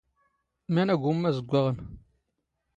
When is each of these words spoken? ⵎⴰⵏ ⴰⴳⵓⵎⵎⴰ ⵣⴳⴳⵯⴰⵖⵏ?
ⵎⴰⵏ 0.73 0.87
ⴰⴳⵓⵎⵎⴰ 0.93 1.29
ⵣⴳⴳⵯⴰⵖⵏ? 1.31 1.77